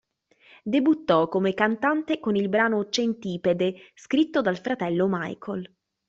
Debuttò 0.63 1.27
come 1.27 1.53
cantante 1.53 2.19
con 2.19 2.35
il 2.35 2.49
brano 2.49 2.89
"Centipede", 2.89 3.75
scritto 3.93 4.41
dal 4.41 4.57
fratello 4.57 5.05
Michael. 5.07 5.71